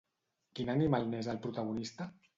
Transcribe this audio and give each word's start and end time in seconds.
Quin 0.59 0.71
animal 0.75 1.05
n'és 1.13 1.29
el 1.35 1.41
protagonista? 1.45 2.13